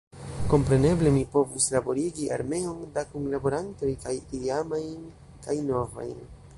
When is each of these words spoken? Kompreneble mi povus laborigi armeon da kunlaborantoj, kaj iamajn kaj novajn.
Kompreneble 0.51 1.11
mi 1.17 1.19
povus 1.35 1.67
laborigi 1.75 2.31
armeon 2.39 2.81
da 2.97 3.05
kunlaborantoj, 3.13 3.93
kaj 4.07 4.19
iamajn 4.43 5.01
kaj 5.47 5.63
novajn. 5.73 6.19